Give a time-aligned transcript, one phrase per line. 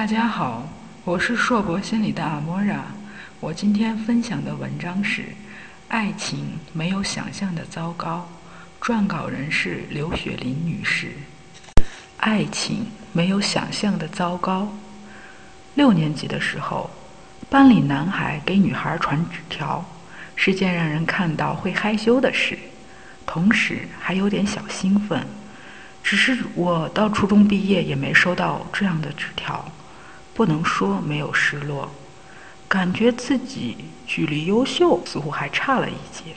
[0.00, 0.66] 大家好，
[1.04, 2.86] 我是硕博心理的阿莫拉。
[3.38, 5.20] 我今天分享的文章是
[5.88, 8.26] 《爱情没有想象的糟糕》，
[8.82, 11.08] 撰稿人是刘雪林女士。
[12.16, 14.72] 爱情没有想象的糟糕。
[15.74, 16.88] 六年级的时候，
[17.50, 19.84] 班里男孩给女孩传纸条，
[20.34, 22.58] 是件让人看到会害羞的事，
[23.26, 25.22] 同时还有点小兴奋。
[26.02, 29.62] 只是我到初中毕业也没收到这样的纸条，
[30.40, 31.90] 不能说没有失落，
[32.66, 36.34] 感觉自己距离优秀似乎还差了一截。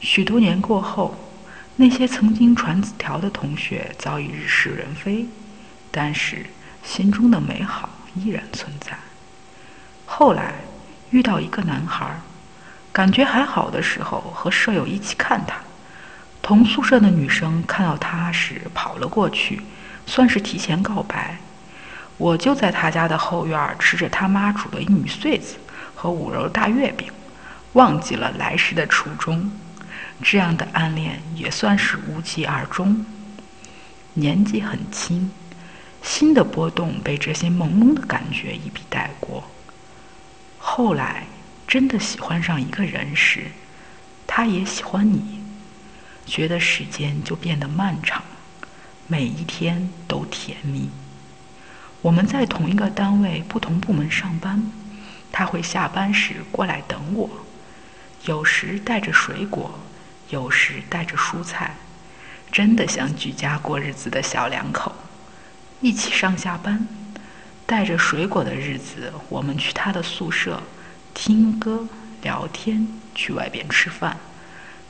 [0.00, 1.16] 许多年过后，
[1.76, 5.28] 那些曾经传纸条的同学早已日是人非，
[5.92, 6.46] 但是
[6.82, 8.98] 心中的美好依然存在。
[10.06, 10.52] 后来
[11.10, 12.18] 遇到一个男孩，
[12.90, 15.54] 感觉还好的时候，和舍友一起看他。
[16.42, 19.62] 同宿舍的女生看到他时跑了过去，
[20.04, 21.38] 算是提前告白。
[22.16, 25.56] 我就在他家的后院吃着他妈煮的玉米穗子
[25.94, 27.10] 和五仁大月饼，
[27.72, 29.50] 忘记了来时的初衷。
[30.22, 33.04] 这样的暗恋也算是无疾而终。
[34.14, 35.28] 年纪很轻，
[36.02, 39.42] 心的波动被这些朦胧的感觉一笔带过。
[40.58, 41.24] 后来
[41.66, 43.46] 真的喜欢上一个人时，
[44.24, 45.40] 他也喜欢你。
[46.24, 48.22] 觉得时间就变得漫长，
[49.08, 50.88] 每一天都甜蜜。
[52.04, 54.62] 我们在同一个单位、不同部门上班，
[55.32, 57.30] 他会下班时过来等我，
[58.26, 59.80] 有时带着水果，
[60.28, 61.74] 有时带着蔬菜，
[62.52, 64.94] 真的像居家过日子的小两口，
[65.80, 66.86] 一起上下班。
[67.64, 70.62] 带着水果的日子，我们去他的宿舍
[71.14, 71.88] 听歌、
[72.20, 74.18] 聊天，去外边吃饭。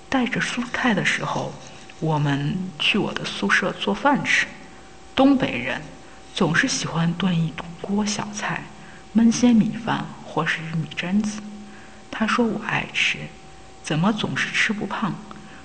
[0.09, 1.55] 带着蔬菜的时候，
[2.01, 4.49] 我们去我的宿舍做饭吃。
[5.15, 5.81] 东北人
[6.35, 8.65] 总是喜欢炖一锅小菜，
[9.15, 11.41] 焖些米饭或是米榛子。
[12.11, 13.19] 他说我爱吃，
[13.85, 15.15] 怎么总是吃不胖，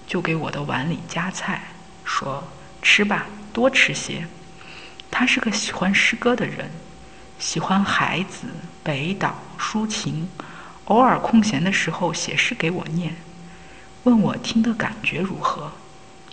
[0.05, 1.63] 就给我的碗里夹菜，
[2.05, 2.47] 说
[2.83, 4.27] 吃吧，多吃些。
[5.09, 6.69] 他是个喜欢诗歌的人，
[7.39, 8.45] 喜欢孩子、
[8.83, 10.29] 北岛、抒情，
[10.85, 13.15] 偶尔空闲的时候写诗给我念。
[14.03, 15.71] 问我听的感觉如何？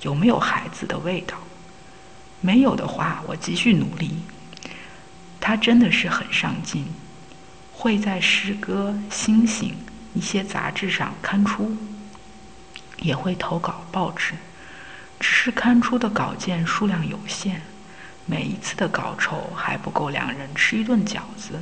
[0.03, 1.39] 有没有孩子的味道？
[2.47, 4.23] 没有的话，我继续努力。
[5.41, 6.87] 他真的是很上进，
[7.73, 9.75] 会在诗歌、星星
[10.15, 11.77] 一些杂志上刊出，
[13.01, 14.35] 也会投稿报纸。
[15.19, 17.61] 只是刊出的稿件数量有限，
[18.27, 21.61] 每一次的稿酬还不够两人吃一顿饺子。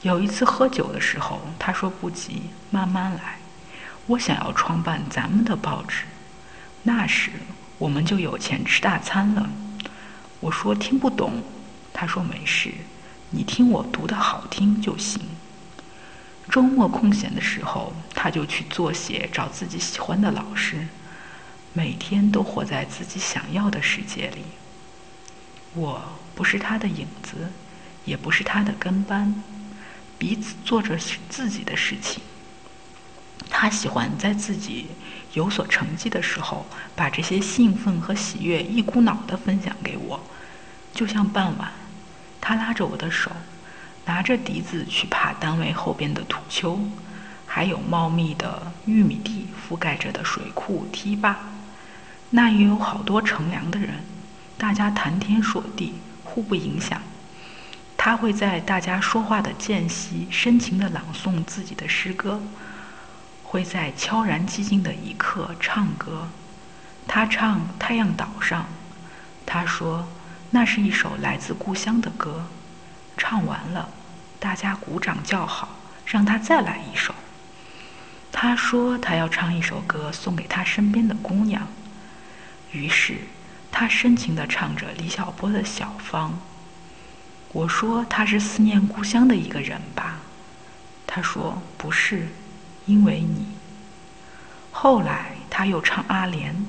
[0.00, 3.36] 有一次喝酒的时候，他说不急，慢慢来。
[4.06, 6.04] 我想要创办咱们的报纸，
[6.82, 7.30] 那时
[7.76, 9.50] 我们就有钱吃大餐了。
[10.42, 11.40] 我说听不懂，
[11.92, 12.74] 他说没事，
[13.30, 15.22] 你听我读的好听就行。
[16.50, 20.88] 周末空闲的时候，他就去作协找自己喜欢的老师，
[21.72, 24.42] 每天都活在自己想要的世界里。
[25.74, 26.02] 我
[26.34, 27.52] 不是他的影子，
[28.04, 29.40] 也不是他的跟班，
[30.18, 30.98] 彼此做着
[31.28, 32.20] 自己的事情。
[33.62, 34.88] 他喜欢在自己
[35.34, 40.20] 有所成绩的时候，把这些兴奋和喜悦一股脑地分享给我，
[40.92, 41.70] 就像傍晚，
[42.40, 43.30] 他拉着我的手，
[44.04, 46.76] 拿着笛子去爬单位后边的土丘，
[47.46, 51.36] 还有茂密的玉米地覆盖着的水库堤坝，
[52.30, 53.90] 那也有好多乘凉的人，
[54.58, 55.94] 大家谈天说地，
[56.24, 57.00] 互不影响。
[57.96, 62.42] 他会在大家说话的间隙，深情地朗诵自己的诗歌。
[63.52, 66.26] 会在悄然寂静的一刻唱歌，
[67.06, 68.62] 他唱《太阳岛上》，
[69.44, 70.08] 他说
[70.48, 72.46] 那是一首来自故乡的歌。
[73.14, 73.90] 唱完了，
[74.40, 75.68] 大家鼓掌叫好，
[76.06, 77.14] 让他再来一首。
[78.32, 81.68] 他说他要唱一首歌送给他身边的姑娘，
[82.70, 83.18] 于是
[83.70, 86.30] 他深情地唱着李小波的《小芳》。
[87.52, 90.20] 我说他是思念故乡的一个人吧，
[91.06, 92.28] 他说不是。
[92.86, 93.46] 因为你，
[94.70, 96.66] 后来他又唱阿莲，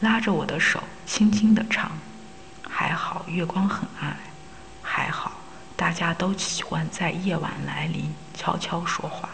[0.00, 1.90] 拉着我的手轻轻地唱。
[2.68, 4.16] 还好月光很暗，
[4.82, 5.32] 还好
[5.74, 9.28] 大家都喜欢在夜晚来临悄悄说话。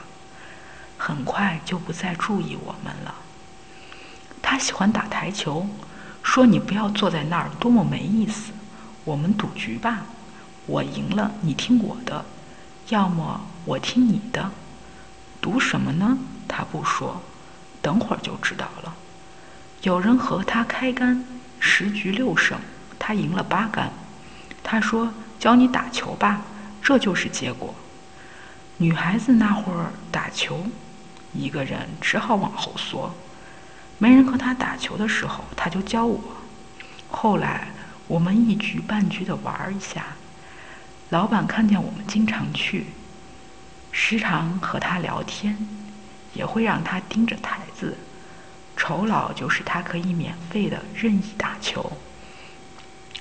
[0.96, 3.14] 很快就不再注意我们了。
[4.40, 5.66] 他喜欢打台球，
[6.22, 8.52] 说你不要坐在那儿，多么没意思。
[9.05, 10.06] 我们赌局吧，
[10.66, 12.25] 我赢了你听我的，
[12.88, 14.50] 要么我听你的。
[15.44, 16.17] 赌什么呢？
[16.49, 17.20] 他不说，
[17.82, 18.94] 等会儿就知道了。
[19.82, 21.23] 有人和他开杆，
[21.61, 22.58] 十局六胜，
[22.99, 23.93] 他赢了八杆。
[24.62, 26.41] 他说：“教你打球吧，
[26.81, 27.75] 这就是结果。
[28.79, 30.67] 女孩子那会儿打球，
[31.35, 33.14] 一个人只好往后缩。
[33.99, 36.19] 没人和他打球的时候，他就教我。
[37.11, 37.69] 后来
[38.06, 40.06] 我们一局半局的玩一下，
[41.11, 42.87] 老板看见我们经常去，
[43.96, 45.56] 时常和他聊天，
[46.35, 47.96] 也会让他盯着台子。
[48.76, 51.93] 酬劳就是他可以免费的任意打球。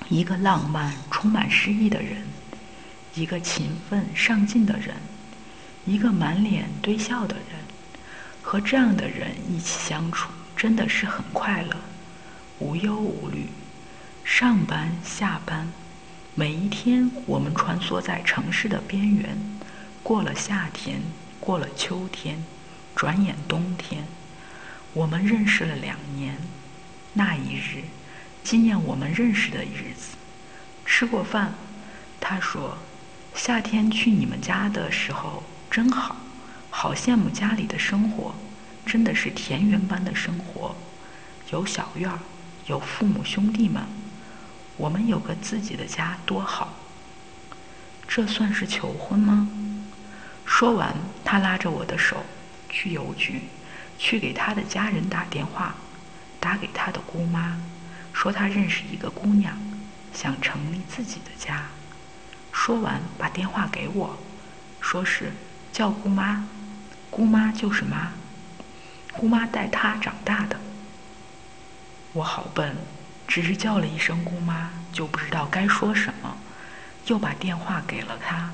[0.08, 2.16] 一个浪漫、充满诗意的人，
[3.14, 4.96] 一个勤奋上进的人，
[5.86, 7.44] 一个满脸堆笑的人，
[8.42, 11.76] 和这样的人一起相处，真的是很快乐，
[12.58, 13.48] 无忧无虑。
[14.24, 15.68] 上班下班，
[16.34, 19.38] 每一天我们穿梭在城市的边缘，
[20.04, 21.00] 过了夏天，
[21.40, 22.44] 过了秋天，
[22.94, 24.04] 转眼冬天，
[24.92, 26.36] 我们认识了两年。
[27.14, 27.82] 那一日。
[28.42, 30.16] 纪念我们认识的日子，
[30.84, 31.54] 吃过饭，
[32.20, 32.76] 他说
[33.34, 36.14] ：“夏天去你们家的时候真好，
[36.68, 38.34] 好羡慕家里的生活，
[38.84, 40.76] 真的是田园般的生活，
[41.50, 42.18] 有小院儿，
[42.66, 43.82] 有父母兄弟们，
[44.76, 46.74] 我们有个自己的家多好。”
[48.06, 49.48] 这算是求婚吗？
[50.56, 52.24] 说完，他拉着我的手
[52.70, 53.42] 去邮局，
[53.98, 55.74] 去给他的家人打电话，
[56.38, 57.58] 打给他的姑妈。
[58.12, 59.58] 说他认识一个姑娘，
[60.12, 61.64] 想成立自己的家。
[62.52, 64.16] 说完，把电话给我，
[64.80, 65.32] 说是
[65.72, 66.46] 叫姑妈，
[67.10, 68.12] 姑妈就是妈，
[69.12, 70.56] 姑妈带他长大的。
[72.12, 72.76] 我好笨，
[73.26, 76.36] 只是叫了一声姑妈，就不知道该说什么，
[77.06, 78.52] 又把电话给了他，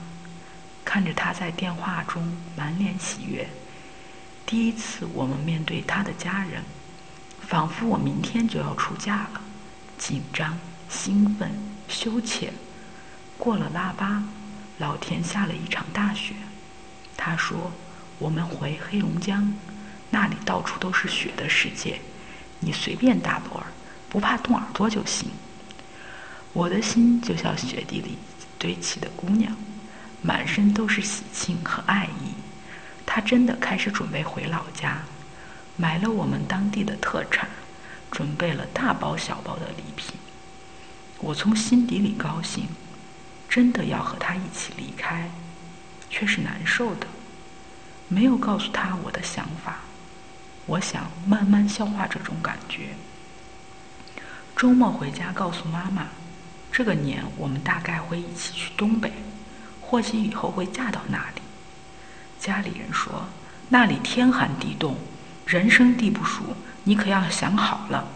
[0.93, 3.49] 看着他在电话中满脸喜悦。
[4.45, 6.65] 第一次我们面对他的家人，
[7.47, 9.41] 仿佛我明天就要出嫁了。
[9.97, 10.59] 紧张、
[10.89, 11.49] 兴奋、
[11.87, 12.53] 羞怯。
[13.39, 14.21] 过了腊八，
[14.79, 16.35] 老天下了一场大雪。
[17.17, 17.71] 他说
[18.19, 19.55] ：“我们回黑龙江，
[20.11, 22.01] 那里到处都是雪的世界，
[22.59, 23.67] 你随便打盹儿，
[24.09, 25.31] 不怕冻耳朵就行。”
[26.53, 28.19] 我的心就像雪地里
[28.59, 29.57] 堆起的姑娘，
[30.23, 32.35] 满身都是喜庆和爱意。
[33.07, 35.03] 他真的开始准备回老家，
[35.77, 37.49] 买了我们当地的特产。
[38.11, 40.17] 准备了大包小包的礼品，
[41.21, 42.67] 我从心底里高兴，
[43.49, 45.31] 真的要和他一起离开，
[46.11, 47.07] 却是难受的。
[48.09, 49.77] 没有告诉他我的想法，
[50.67, 52.97] 我想慢慢消化这种感觉。
[54.57, 56.09] 周末回家告诉妈妈，
[56.73, 59.13] 这个年我们大概会一起去东北，
[59.91, 61.43] 或许以后会嫁到那里。
[62.39, 63.25] 家里人说
[63.71, 64.97] 那里天寒地冻，
[65.45, 66.45] 人生地不熟。
[66.85, 68.07] 你可要想好了。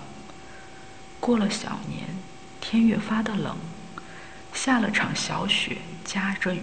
[1.19, 2.07] 过了小年，
[2.61, 3.57] 天越发的冷，
[4.53, 6.63] 下了场小雪，夹着雨。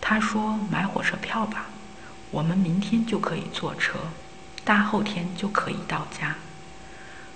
[0.00, 1.66] 他说：“买火车票吧，
[2.30, 3.98] 我们明天就可以坐车，
[4.64, 6.36] 大后天就可以到家。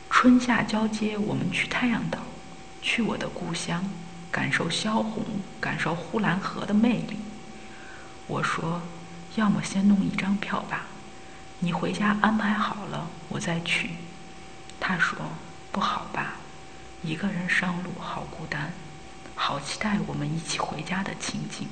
[0.09, 2.21] 春夏交接，我们去太阳岛，
[2.81, 3.85] 去我的故乡，
[4.35, 5.25] 感受萧红，
[5.61, 7.21] 感受呼兰河的魅力。”
[8.27, 8.83] 我说
[9.37, 10.87] ：“要么先弄一张票吧。”
[11.63, 13.91] 你回家安排好了，我再去。
[14.81, 15.17] 他说
[15.71, 16.33] ：“不好吧，
[17.01, 18.73] 一个人上路好孤单，
[19.37, 21.69] 好期待我们一起回家的情景。”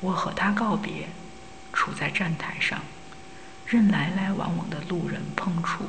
[0.00, 1.10] 我和他告别，
[1.74, 2.80] 处在站台上，
[3.66, 5.84] 任来来往往的路人碰触，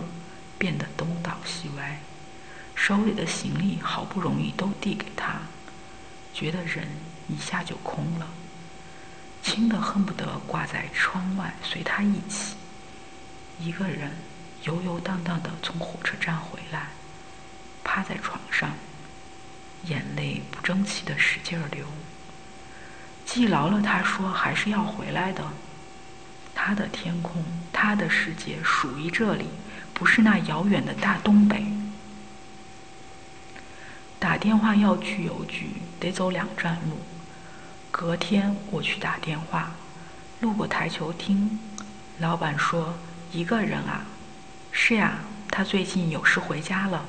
[0.58, 2.02] 变得东倒西歪。
[2.84, 5.34] 手里的行李好不容易都递给他，
[6.34, 6.88] 觉得人
[7.30, 8.28] 一下就空了。
[9.44, 12.56] 轻的恨不得挂在窗外，随他一起。
[13.60, 14.12] 一个人
[14.64, 16.88] 游游荡荡的从火车站回来，
[17.84, 18.72] 趴在床上，
[19.84, 21.86] 眼泪不争气的使劲流。
[23.28, 25.44] 记牢了，他说还是要回来的。
[26.56, 29.46] 他的天空，他的世界属于这里，
[29.94, 31.64] 不是那遥远的大东北。
[34.22, 37.00] 打电话要去邮局，得走两站路。
[37.90, 39.72] 隔天我去打电话，
[40.42, 41.58] 路过台球厅，
[42.20, 42.94] 老板说
[43.34, 44.06] ：“一个人啊
[44.72, 45.14] ？”“是呀，
[45.50, 47.04] 他最近有事回家了。”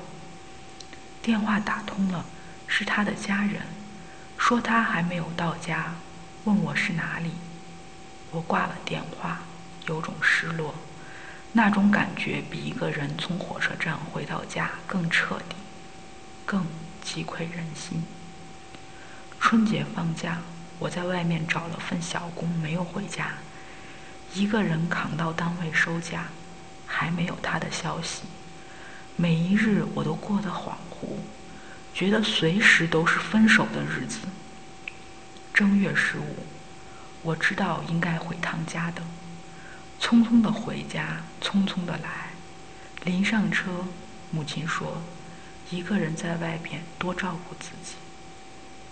[1.21, 2.25] 电话打通了，
[2.67, 3.61] 是他的家人，
[4.39, 5.93] 说他还没有到家，
[6.45, 7.33] 问我是哪里。
[8.31, 9.43] 我挂了电话，
[9.87, 10.75] 有种失落，
[11.53, 15.57] 那种感觉比一个人从火车站回到家更彻底，
[16.47, 16.65] 更
[17.03, 18.03] 击溃人心。
[19.41, 20.39] 春节放假。
[20.79, 23.35] 我在外面找了份小工，没有回家，
[24.35, 26.25] 一个人扛到单位收假，
[26.87, 28.23] 还没有他的消息。
[29.15, 31.19] 每一日我都过得恍惚，
[31.95, 34.27] 觉得随时都是分手的日子。
[35.55, 36.35] 正月十五，
[37.23, 39.03] 我知道应该回趟家的，
[40.01, 42.31] 匆匆的回家，匆匆的来。
[43.05, 43.71] 临上车，
[44.33, 45.01] 母亲说
[45.73, 47.97] ：“一个人在外边多照顾自己。”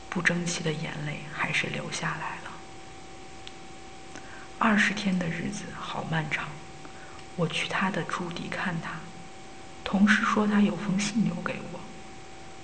[0.08, 2.50] 不争气的眼泪还是流下来了。
[4.58, 6.49] 二十天的日子好漫长。
[7.37, 8.99] 我去他的驻地看他，
[9.84, 11.80] 同事说他有封信留给我。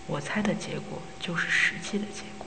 [0.06, 2.46] 我猜的结果就是实际的结果，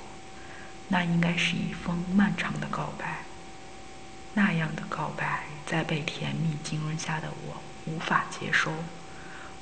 [0.90, 3.24] 那应该是一封漫长的告白。
[4.34, 8.72] 那样的告白，在被甜蜜浸润下的我无法接受。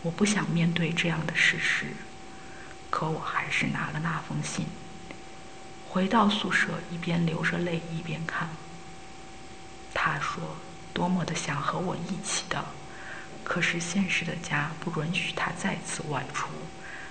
[0.04, 1.88] 我不想面对这样的事实，
[2.90, 4.68] 可我还是拿了那封信。
[5.90, 8.50] 回到宿舍，一边流着泪一边看。
[9.94, 10.58] 他说
[10.94, 12.64] ：“多么的想和我一起的，
[13.44, 16.48] 可是现实的家不允许他再次外出。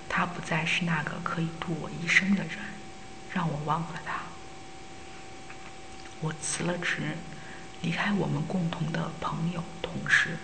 [0.07, 2.57] 他不再是那个可以度我一生的人，
[3.33, 4.21] 让我忘了他。”
[6.21, 7.17] 我辞了职，
[7.81, 10.37] 离开我们共同的朋友同事。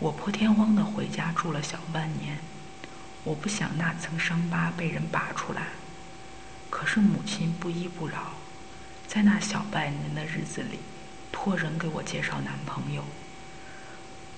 [0.00, 2.38] 我破天荒的回家住了小半年。
[3.22, 5.68] 我不想那层伤疤被人拔出来。
[6.70, 8.32] 可是母亲不依不饶，
[9.06, 10.78] 在那小半年的日子里，
[11.30, 13.04] 托人给我介绍男朋友，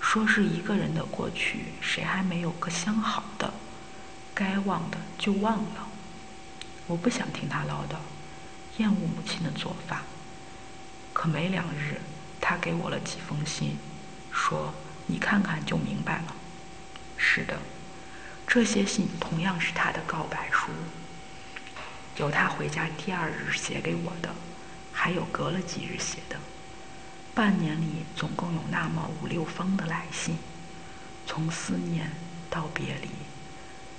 [0.01, 3.55] 说是一个人的过去，谁还没有个相好的？
[4.35, 5.87] 该忘的就忘了。
[6.89, 7.97] 我不想听他唠叨，
[8.79, 10.03] 厌恶母亲的做法。
[11.13, 12.01] 可没两日，
[12.41, 13.77] 他给我了几封信，
[14.33, 14.75] 说
[15.13, 16.35] 你看看就明白了。
[17.19, 17.59] 是的，
[18.47, 20.69] 这些信同样是他的告白书。
[22.17, 24.35] 有他回家第二日写给我的，
[24.91, 26.37] 还有隔了几日写的。
[27.35, 30.39] 半年里总共有那么五六封的来信，
[31.27, 32.11] 从思念
[32.49, 33.11] 到别离，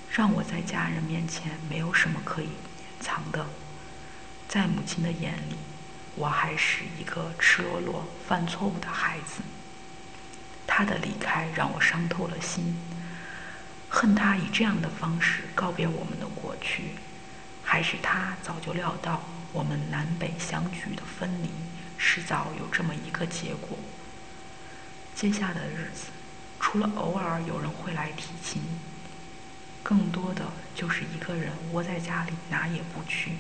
[0.10, 3.46] 让我在家人面前没有什么可以掩藏的。
[4.50, 5.58] 在母亲的眼里，
[6.16, 9.44] 我还是一个赤裸裸犯错误的孩子。
[10.66, 12.76] 他的离开让我伤透了心，
[13.90, 16.96] 恨他以这样的方式告别我们的过去。
[17.64, 21.50] 还是他早就料到我们南北相距的分离，
[21.98, 23.78] 迟早有这么一个结果。
[25.16, 26.08] 接下的日子，
[26.60, 28.62] 除了偶尔有人会来提亲，
[29.82, 30.44] 更多的
[30.76, 33.38] 就是一个人窝在家里哪也不去。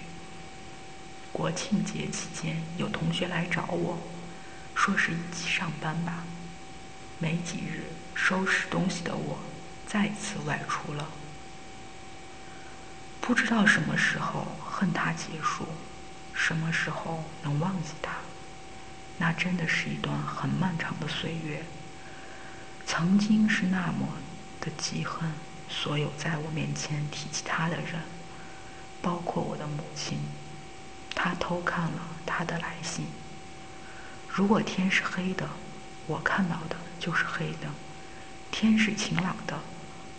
[1.32, 3.98] 国庆节期间，有同学来找我，
[4.75, 6.24] 说是一起上班吧。
[7.20, 9.39] 没几日，收拾东西的我
[9.88, 11.08] 再次外出了。
[13.22, 15.65] 不知道什么时候恨他结束，
[16.34, 18.12] 什么时候能忘记他？
[19.17, 21.63] 那真的是一段很漫长的岁月。
[22.86, 24.08] 曾经是那么
[24.60, 25.32] 的记恨
[25.70, 28.01] 所有在我面前提起他的人，
[29.01, 30.20] 包括我的母亲。
[31.15, 33.05] 他偷看了他的来信。
[34.27, 35.48] 如果天是黑的，
[36.08, 37.68] 我看到的就是黑的；
[38.50, 39.60] 天是晴朗的，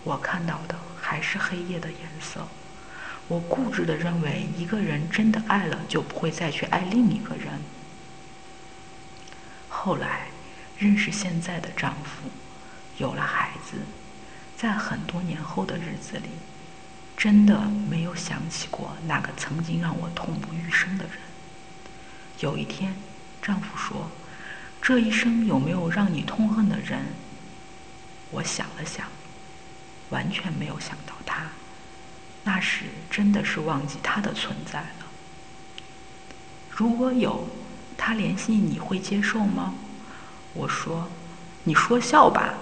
[0.03, 2.47] 我看到的还是黑夜的颜色。
[3.27, 7.59] 我固执地认为，一个人真的爱了，就不会再去爱另一个人。
[9.67, 10.27] 后来，
[10.77, 12.29] 认识现在的丈夫，
[12.97, 13.77] 有了孩子，
[14.55, 16.29] 在很多年后的日子里，
[17.17, 21.15] 真的没有想起过那个曾经让我痛不欲生的人。
[22.41, 22.95] 有一天，
[23.41, 24.11] 丈夫说
[24.85, 27.03] ：“这一生有没有让你痛恨的人？”
[28.29, 29.07] 我想了想，
[30.11, 31.47] 完全没有想到他。
[32.43, 35.07] 那时真的是忘记他的存在了。
[36.69, 37.47] 如果有
[37.97, 39.73] 他联系你会接受吗？
[40.53, 41.09] 我说
[41.65, 42.53] ：“你说笑吧，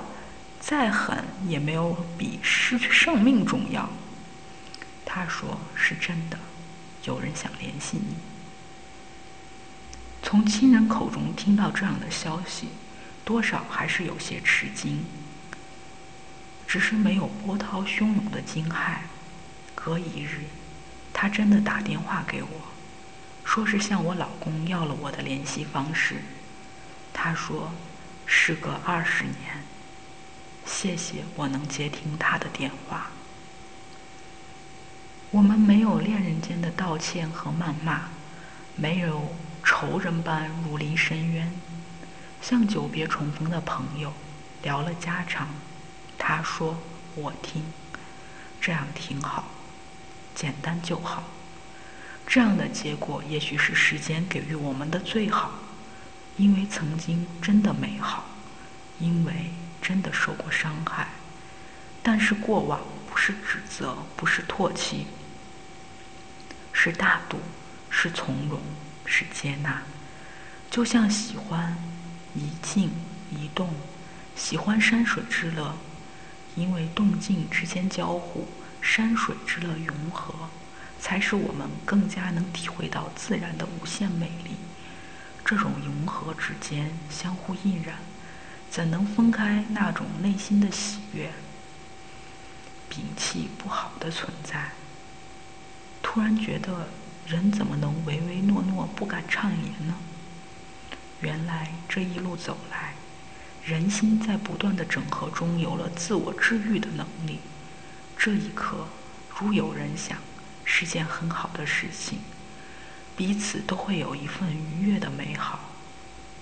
[0.62, 3.90] 再狠也没有比失去生命重要。”
[5.04, 6.40] 他说：“是真的，
[7.04, 8.16] 有人想联系你。”
[10.24, 12.70] 从亲人口中听到这样的消息，
[13.26, 15.06] 多少还是有些吃惊，
[16.66, 19.00] 只是没有波涛汹涌的惊骇。
[19.76, 20.46] 隔一日，
[21.12, 22.50] 他真的打电话给我，
[23.44, 26.16] 说是向我老公要了我的联系方式。
[27.12, 27.74] 他说
[28.26, 29.64] ：“事隔二十年，
[30.66, 33.12] 谢谢我能接听他的电话。”
[35.32, 38.04] 我们没有恋人间的道歉和谩骂，
[38.76, 41.52] 没有仇人般如临深渊，
[42.42, 44.14] 像久别重逢的朋友，
[44.62, 45.48] 聊了家常。
[46.18, 46.78] 他说
[47.16, 47.64] ：“我听，
[48.60, 49.50] 这样挺好。”
[50.36, 51.24] 简单就好，
[52.26, 55.52] 这样的结果也许是时间给予我们的最好，
[56.38, 58.26] 因为曾经真的美好，
[59.00, 59.52] 因为
[59.82, 61.08] 真的受过伤害。
[62.02, 65.06] 但是过往不是指责，不是唾弃，
[66.72, 67.40] 是大度，
[67.90, 68.60] 是从容，
[69.06, 69.84] 是接纳。
[70.70, 71.78] 就像喜欢
[72.34, 72.92] 一静
[73.32, 73.70] 一动，
[74.36, 75.76] 喜欢山水之乐，
[76.56, 78.48] 因为动静之间交互，
[78.82, 80.50] 山水之乐融合，
[81.00, 84.56] 才使我们更加能体会到自然的无限美丽。
[85.46, 87.98] 这种融合之间相互印染，
[88.72, 91.32] 怎能分开那种内心的喜悦？
[92.90, 94.72] 摒弃不好的存在，
[96.02, 96.88] 突然觉得
[97.26, 99.96] 人怎么能唯唯诺诺不敢畅言呢？
[101.22, 102.96] 原来这一路走来，
[103.64, 107.40] 人心在不断的整合中有了自我治愈的能力。
[108.18, 108.88] 这一刻，
[109.40, 110.18] 如有人想，
[110.66, 112.20] 是件很好的事情，
[113.16, 115.60] 彼此都会有一份愉悦的美好。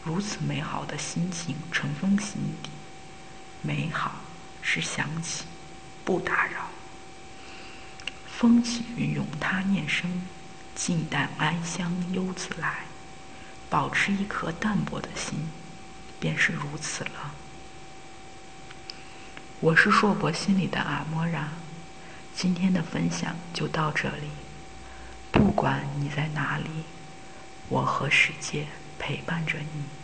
[0.03, 2.71] 如此美好的心情尘封心底，
[3.61, 4.15] 美好
[4.63, 5.45] 是想起，
[6.03, 6.69] 不打扰。
[8.25, 10.23] 风起云涌他念生，
[10.75, 12.85] 静淡安香悠自来。
[13.69, 15.49] 保持一颗淡泊的心，
[16.19, 17.33] 便是如此了。
[19.61, 21.51] 我是硕博心里的阿莫然，
[22.35, 24.31] 今天的分享就到这里。
[25.31, 26.83] 不管你在哪里，
[27.69, 28.67] 我和世界
[28.99, 30.00] 陪伴着你。